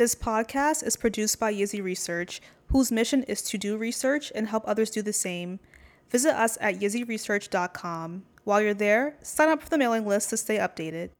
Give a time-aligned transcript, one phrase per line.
[0.00, 4.66] This podcast is produced by Yzzi Research, whose mission is to do research and help
[4.66, 5.60] others do the same.
[6.08, 8.22] Visit us at yzziresearch.com.
[8.44, 11.10] While you're there, sign up for the mailing list to stay updated.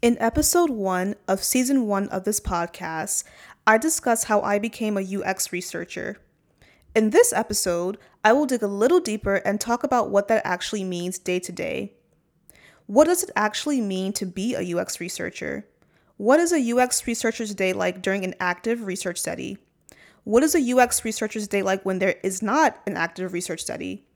[0.00, 3.24] In episode one of season one of this podcast,
[3.66, 6.22] I discuss how I became a UX researcher.
[6.96, 10.84] In this episode, I will dig a little deeper and talk about what that actually
[10.84, 11.92] means day to day.
[12.86, 15.66] What does it actually mean to be a UX researcher?
[16.16, 19.58] What is a UX researcher's day like during an active research study?
[20.22, 24.06] What is a UX researcher's day like when there is not an active research study?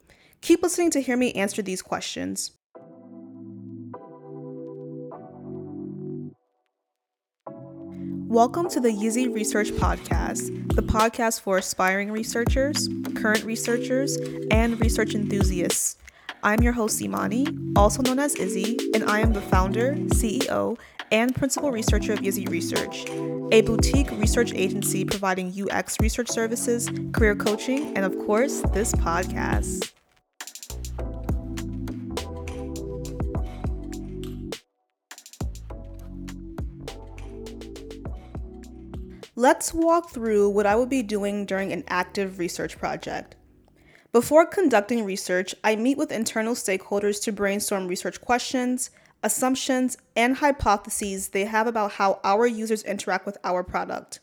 [0.40, 2.52] Keep listening to hear me answer these questions.
[8.28, 14.16] Welcome to the Yzzi Research Podcast, the podcast for aspiring researchers, current researchers,
[14.52, 15.96] and research enthusiasts.
[16.44, 20.78] I'm your host, Imani, also known as Izzy, and I am the founder, CEO,
[21.10, 23.04] and principal researcher of Yzzi Research,
[23.52, 29.92] a boutique research agency providing UX research services, career coaching, and of course, this podcast.
[39.38, 43.36] Let's walk through what I would be doing during an active research project.
[44.10, 48.90] Before conducting research, I meet with internal stakeholders to brainstorm research questions,
[49.22, 54.20] assumptions, and hypotheses they have about how our users interact with our product.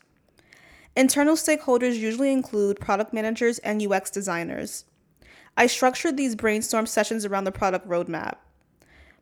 [0.96, 4.84] Internal stakeholders usually include product managers and UX designers.
[5.56, 8.36] I structured these brainstorm sessions around the product roadmap.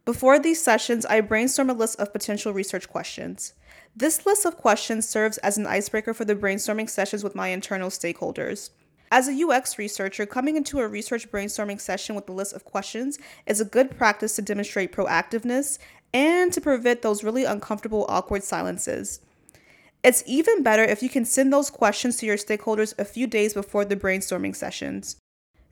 [0.05, 3.55] Before these sessions, I brainstorm a list of potential research questions.
[3.97, 7.88] This list of questions serves as an icebreaker for the brainstorming sessions with my internal
[7.88, 8.70] stakeholders.
[9.17, 13.17] As a UX researcher, coming into a research brainstorming session with a list of questions
[13.47, 15.79] is a good practice to demonstrate proactiveness
[16.12, 19.21] and to prevent those really uncomfortable, awkward silences.
[20.03, 23.55] It's even better if you can send those questions to your stakeholders a few days
[23.55, 25.15] before the brainstorming sessions.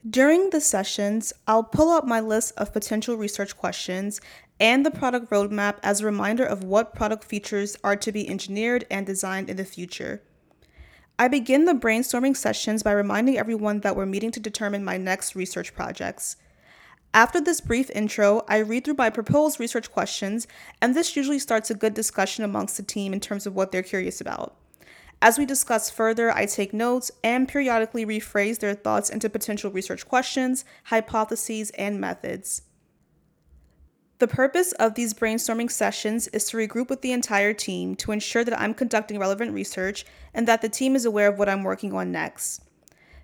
[0.09, 4.21] During the sessions, I'll pull up my list of potential research questions
[4.57, 8.85] and the product roadmap as a reminder of what product features are to be engineered
[8.89, 10.21] and designed in the future.
[11.19, 15.35] I begin the brainstorming sessions by reminding everyone that we're meeting to determine my next
[15.35, 16.37] research projects.
[17.13, 20.47] After this brief intro, I read through my proposed research questions,
[20.81, 23.83] and this usually starts a good discussion amongst the team in terms of what they're
[23.83, 24.55] curious about.
[25.21, 30.07] As we discuss further, I take notes and periodically rephrase their thoughts into potential research
[30.07, 32.63] questions, hypotheses, and methods.
[34.23, 38.45] The purpose of these brainstorming sessions is to regroup with the entire team to ensure
[38.45, 41.91] that I'm conducting relevant research and that the team is aware of what I'm working
[41.91, 42.61] on next.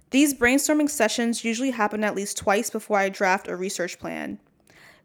[0.09, 4.39] These brainstorming sessions usually happen at least twice before I draft a research plan.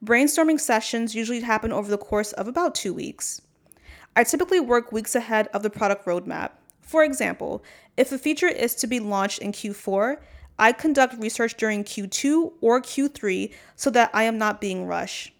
[0.04, 3.40] Brainstorming sessions usually happen over the course of about two weeks.
[4.16, 6.50] I typically work weeks ahead of the product roadmap.
[6.82, 7.62] For example,
[7.96, 10.16] if a feature is to be launched in Q4,
[10.58, 15.33] I conduct research during Q2 or Q3 so that I am not being rushed.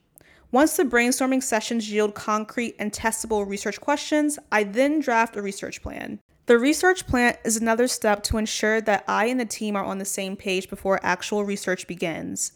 [0.54, 5.82] Once the brainstorming sessions yield concrete and testable research questions, I then draft a research
[5.82, 6.20] plan.
[6.47, 9.98] The research plan is another step to ensure that I and the team are on
[9.98, 12.53] the same page before actual research begins.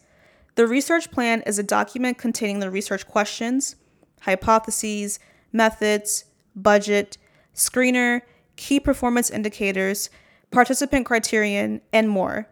[0.55, 3.75] The research plan is a document containing the research questions,
[4.21, 5.19] hypotheses,
[5.51, 6.23] methods,
[6.55, 7.17] budget,
[7.53, 8.21] screener,
[8.55, 10.09] key performance indicators,
[10.51, 12.47] participant criterion, and more.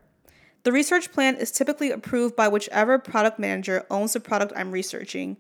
[0.68, 5.38] The research plan is typically approved by whichever product manager owns the product I'm researching.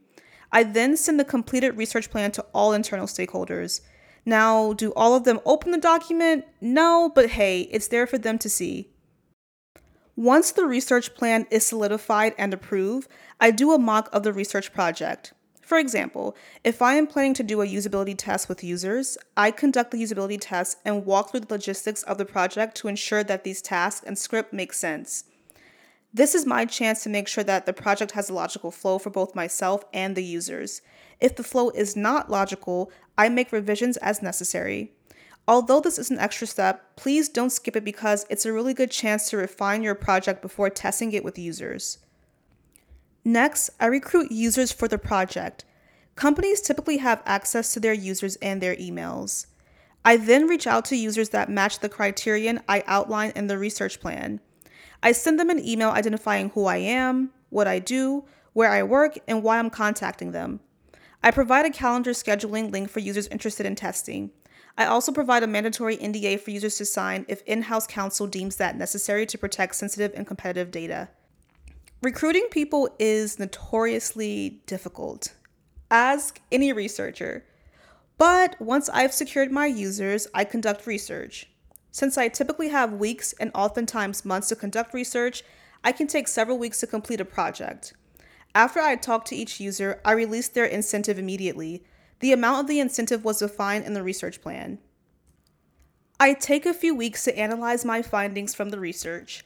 [0.53, 3.81] I then send the completed research plan to all internal stakeholders.
[4.25, 6.45] Now, do all of them open the document?
[6.61, 8.93] No, but hey, it's there for them to see.
[10.15, 14.71] Once the research plan is solidified and approved, I do a mock of the research
[14.71, 15.33] project.
[15.67, 16.33] For example,
[16.63, 20.38] if I am planning to do a usability test with users, I conduct the usability
[20.39, 24.17] test and walk through the logistics of the project to ensure that these tasks and
[24.17, 25.25] script make sense.
[26.13, 29.09] This is my chance to make sure that the project has a logical flow for
[29.09, 30.81] both myself and the users.
[31.19, 34.94] If the flow is not logical, I make revisions as necessary.
[35.50, 38.89] Although this is an extra step, please don't skip it because it's a really good
[38.89, 41.97] chance to refine your project before testing it with users.
[43.27, 45.65] Next, I recruit users for the project.
[46.15, 49.47] Companies typically have access to their users and their emails.
[50.06, 54.00] I then reach out to users that match the criterion I outline in the research
[54.00, 54.39] plan.
[55.03, 59.19] I send them an email identifying who I am, what I do, where I work,
[59.27, 60.62] and why I'm contacting them.
[61.21, 64.31] I provide a calendar scheduling link for users interested in testing.
[64.77, 68.56] I also provide a mandatory NDA for users to sign if in house counsel deems
[68.56, 71.09] that necessary to protect sensitive and competitive data.
[72.03, 75.33] Recruiting people is notoriously difficult.
[75.89, 77.44] Ask any researcher.
[78.19, 81.49] But once I've secured my users, I conduct research.
[81.89, 85.44] Since I typically have weeks and oftentimes months to conduct research,
[85.83, 87.94] I can take several weeks to complete a project.
[88.53, 91.83] After I talk to each user, I release their incentive immediately.
[92.19, 94.77] The amount of the incentive was defined in the research plan.
[96.19, 99.44] I take a few weeks to analyze my findings from the research.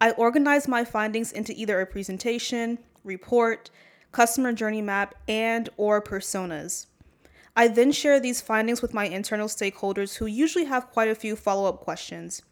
[0.00, 3.70] I organize my findings into either a presentation, report,
[4.12, 6.86] customer journey map, and or personas.
[7.56, 11.36] I then share these findings with my internal stakeholders who usually have quite a few
[11.36, 12.42] follow-up questions.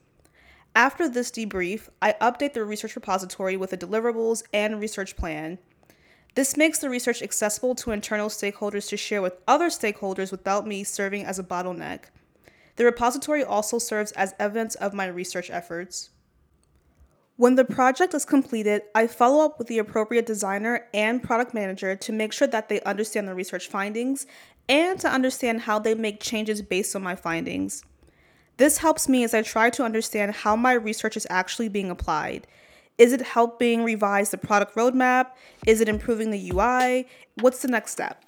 [0.75, 5.59] After this debrief, I update the research repository with the deliverables and research plan.
[6.35, 10.83] This makes the research accessible to internal stakeholders to share with other stakeholders without me
[10.83, 12.05] serving as a bottleneck.
[12.77, 16.09] The repository also serves as evidence of my research efforts.
[17.43, 21.97] When the project is completed, I follow up with the appropriate designer and product manager
[21.97, 24.29] to make sure that they understand the research findings
[24.69, 27.83] and to understand how they make changes based on my findings.
[28.59, 32.47] This helps me as I try to understand how my research is actually being applied.
[32.97, 35.33] Is it helping revise the product roadmap?
[35.67, 37.09] Is it improving the UI?
[37.41, 38.23] What's the next step?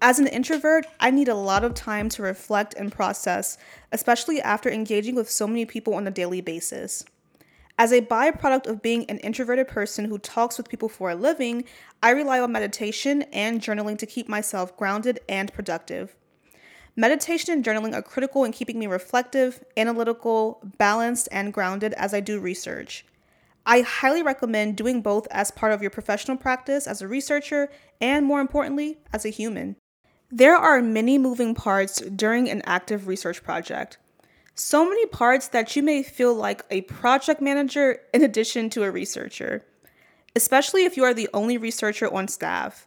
[0.00, 3.58] As an introvert, I need a lot of time to reflect and process,
[3.90, 7.04] especially after engaging with so many people on a daily basis.
[7.76, 11.64] As a byproduct of being an introverted person who talks with people for a living,
[12.00, 16.14] I rely on meditation and journaling to keep myself grounded and productive.
[16.94, 22.20] Meditation and journaling are critical in keeping me reflective, analytical, balanced, and grounded as I
[22.20, 23.04] do research.
[23.66, 27.68] I highly recommend doing both as part of your professional practice as a researcher
[28.00, 29.76] and, more importantly, as a human.
[30.30, 33.96] There are many moving parts during an active research project.
[34.54, 38.90] So many parts that you may feel like a project manager in addition to a
[38.90, 39.64] researcher,
[40.36, 42.86] especially if you are the only researcher on staff.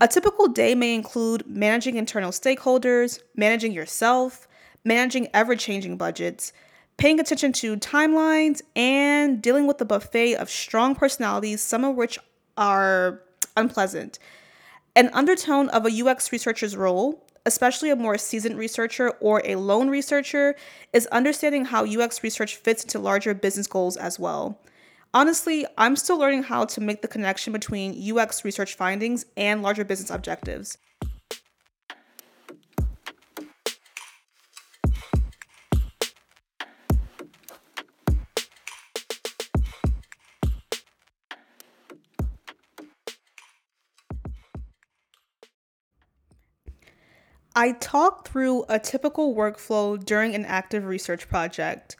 [0.00, 4.48] A typical day may include managing internal stakeholders, managing yourself,
[4.84, 6.52] managing ever changing budgets,
[6.96, 12.18] paying attention to timelines, and dealing with the buffet of strong personalities, some of which
[12.56, 13.22] are
[13.56, 14.18] unpleasant.
[14.96, 19.90] An undertone of a UX researcher's role, especially a more seasoned researcher or a lone
[19.90, 20.54] researcher,
[20.92, 24.60] is understanding how UX research fits into larger business goals as well.
[25.12, 29.84] Honestly, I'm still learning how to make the connection between UX research findings and larger
[29.84, 30.78] business objectives.
[47.64, 51.96] I talk through a typical workflow during an active research project.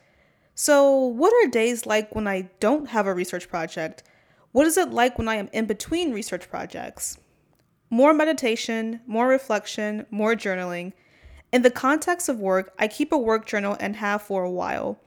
[0.53, 4.03] So, what are days like when I don't have a research project?
[4.51, 7.17] What is it like when I am in between research projects?
[7.89, 10.93] More meditation, more reflection, more journaling.
[11.51, 14.99] In the context of work, I keep a work journal and have for a while.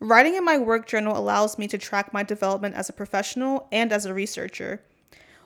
[0.00, 3.92] Writing in my work journal allows me to track my development as a professional and
[3.92, 4.82] as a researcher.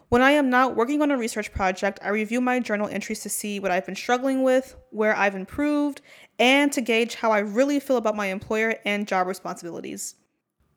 [0.09, 3.29] When I am not working on a research project, I review my journal entries to
[3.29, 6.01] see what I've been struggling with, where I've improved,
[6.39, 10.15] and to gauge how I really feel about my employer and job responsibilities.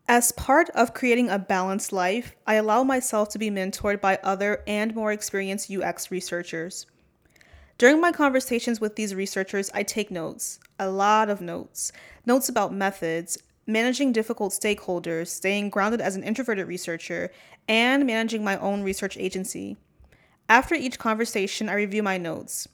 [0.06, 4.64] As part of creating a balanced life, I allow myself to be mentored by other
[4.68, 6.85] and more experienced UX researchers.
[7.78, 11.94] During my conversations with these researchers, I take notes, a lot of notes,
[12.26, 13.38] notes about methods,
[13.71, 17.31] managing difficult stakeholders, staying grounded as an introverted researcher,
[17.68, 19.78] and managing my own research agency.
[20.49, 22.68] After each conversation, I review my notes.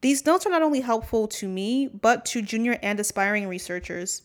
[0.00, 4.22] These notes are not only helpful to me, but to junior and aspiring researchers.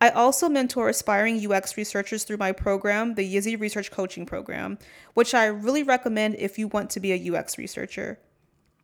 [0.00, 4.78] I also mentor aspiring UX researchers through my program, the Yzzi Research Coaching Program,
[5.14, 8.20] which I really recommend if you want to be a UX researcher.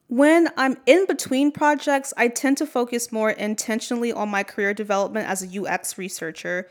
[0.08, 5.28] When I'm in between projects, I tend to focus more intentionally on my career development
[5.28, 6.68] as a UX researcher.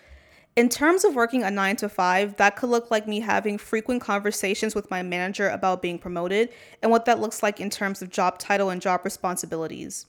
[0.55, 4.03] In terms of working a nine to five, that could look like me having frequent
[4.03, 6.49] conversations with my manager about being promoted
[6.83, 10.05] and what that looks like in terms of job title and job responsibilities.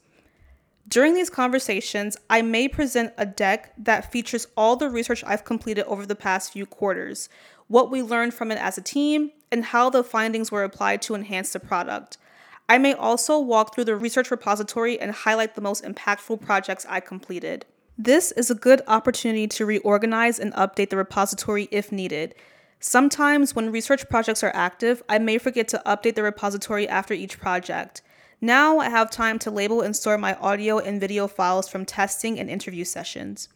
[0.87, 5.85] During these conversations, I may present a deck that features all the research I've completed
[5.85, 7.27] over the past few quarters,
[7.67, 11.15] what we learned from it as a team, and how the findings were applied to
[11.15, 12.19] enhance the product.
[12.67, 16.99] I may also walk through the research repository and highlight the most impactful projects I
[16.99, 17.65] completed.
[17.97, 22.33] This is a good opportunity to reorganize and update the repository if needed.
[22.79, 27.39] Sometimes, when research projects are active, I may forget to update the repository after each
[27.39, 28.01] project.
[28.41, 32.39] Now I have time to label and store my audio and video files from testing
[32.39, 33.47] and interview sessions.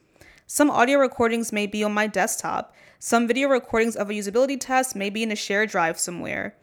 [0.48, 2.74] Some audio recordings may be on my desktop.
[2.98, 6.56] Some video recordings of a usability test may be in a shared drive somewhere.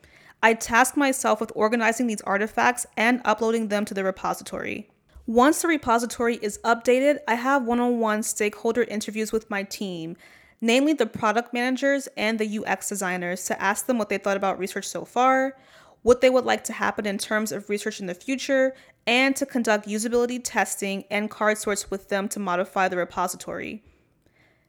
[0.47, 4.89] I task myself with organizing these artifacts and uploading them to the repository.
[5.27, 10.17] Once the repository is updated, I have one on one stakeholder interviews with my team,
[10.61, 14.61] namely the product managers and the UX designers, to ask them what they thought about
[14.61, 15.57] research so far,
[16.03, 18.73] what they would like to happen in terms of research in the future,
[19.05, 23.83] and to conduct usability testing and card sorts with them to modify the repository.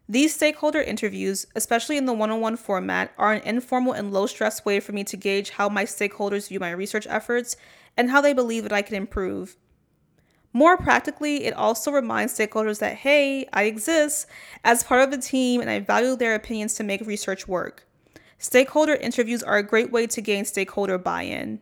[0.09, 4.25] These stakeholder interviews, especially in the one on one format, are an informal and low
[4.25, 7.57] stress way for me to gauge how my stakeholders view my research efforts
[7.97, 9.57] and how they believe that I can improve.
[10.53, 14.27] More practically, it also reminds stakeholders that, hey, I exist
[14.63, 17.85] as part of the team and I value their opinions to make research work.
[18.37, 21.59] Stakeholder interviews are a great way to gain stakeholder buy in.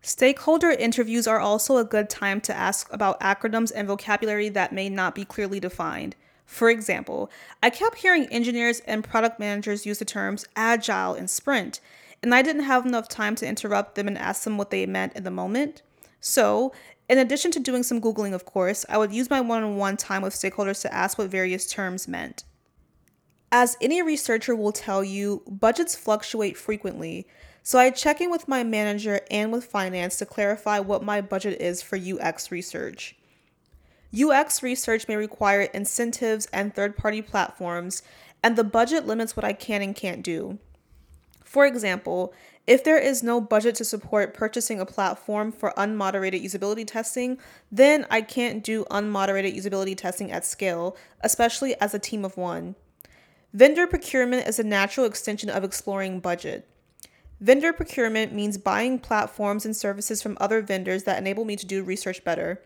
[0.00, 4.88] Stakeholder interviews are also a good time to ask about acronyms and vocabulary that may
[4.88, 6.16] not be clearly defined.
[6.48, 7.30] For example,
[7.62, 11.78] I kept hearing engineers and product managers use the terms agile and sprint,
[12.22, 15.12] and I didn't have enough time to interrupt them and ask them what they meant
[15.12, 15.82] in the moment.
[16.20, 16.72] So,
[17.06, 19.98] in addition to doing some Googling, of course, I would use my one on one
[19.98, 22.44] time with stakeholders to ask what various terms meant.
[23.52, 27.26] As any researcher will tell you, budgets fluctuate frequently,
[27.62, 31.60] so I check in with my manager and with finance to clarify what my budget
[31.60, 33.16] is for UX research.
[34.12, 38.02] UX research may require incentives and third party platforms,
[38.42, 40.58] and the budget limits what I can and can't do.
[41.44, 42.32] For example,
[42.66, 47.38] if there is no budget to support purchasing a platform for unmoderated usability testing,
[47.72, 52.74] then I can't do unmoderated usability testing at scale, especially as a team of one.
[53.54, 56.68] Vendor procurement is a natural extension of exploring budget.
[57.40, 61.82] Vendor procurement means buying platforms and services from other vendors that enable me to do
[61.82, 62.60] research better.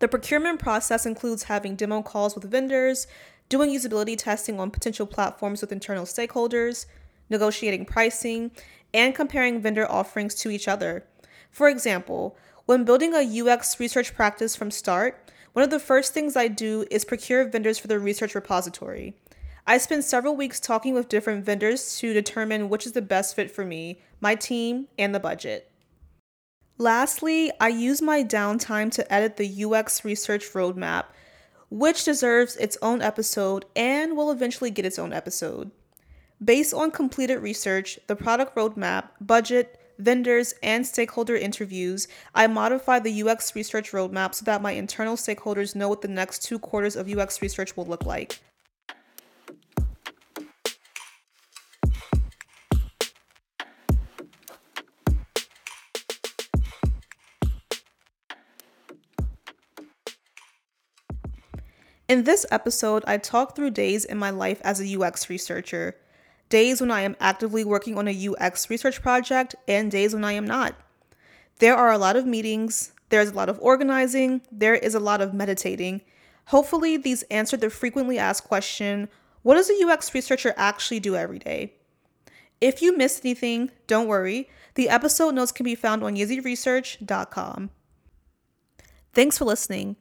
[0.00, 3.06] The procurement process includes having demo calls with vendors,
[3.50, 6.86] doing usability testing on potential platforms with internal stakeholders,
[7.28, 8.50] negotiating pricing,
[8.94, 11.04] and comparing vendor offerings to each other.
[11.50, 16.34] For example, when building a UX research practice from start, one of the first things
[16.34, 19.14] I do is procure vendors for the research repository.
[19.66, 23.50] I spend several weeks talking with different vendors to determine which is the best fit
[23.50, 25.69] for me, my team, and the budget.
[26.80, 31.04] Lastly, I use my downtime to edit the UX research roadmap,
[31.68, 35.72] which deserves its own episode and will eventually get its own episode.
[36.42, 43.24] Based on completed research, the product roadmap, budget, vendors, and stakeholder interviews, I modify the
[43.24, 47.10] UX research roadmap so that my internal stakeholders know what the next two quarters of
[47.10, 48.40] UX research will look like.
[62.10, 65.94] In this episode, I talk through days in my life as a UX researcher
[66.48, 70.32] days when I am actively working on a UX research project, and days when I
[70.32, 70.74] am not.
[71.60, 75.20] There are a lot of meetings, there's a lot of organizing, there is a lot
[75.20, 76.00] of meditating.
[76.46, 79.08] Hopefully, these answer the frequently asked question
[79.42, 81.74] what does a UX researcher actually do every day?
[82.60, 84.50] If you missed anything, don't worry.
[84.74, 87.70] The episode notes can be found on yzziresearch.com.
[89.12, 89.94] Thanks for listening.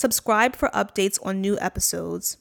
[0.00, 2.38] Subscribe for updates on new episodes.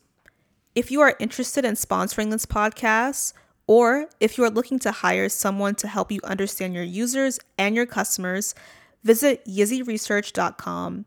[0.76, 3.34] If you are interested in sponsoring this podcast,
[3.68, 7.76] or if you are looking to hire someone to help you understand your users and
[7.76, 8.56] your customers,
[9.04, 11.04] visit yzziresearch.com.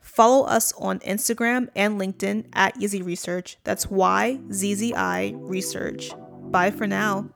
[0.00, 3.58] Follow us on Instagram and LinkedIn at Yzzi Research.
[3.64, 6.12] That's Y Z Z I Research.
[6.50, 7.28] Bye for now.